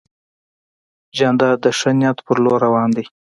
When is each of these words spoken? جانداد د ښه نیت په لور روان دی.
جانداد 1.17 1.57
د 1.63 1.65
ښه 1.77 1.91
نیت 1.99 2.17
په 2.25 2.33
لور 2.43 2.59
روان 2.65 2.89
دی. 2.97 3.05